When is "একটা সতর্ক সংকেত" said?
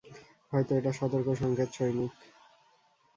0.75-1.69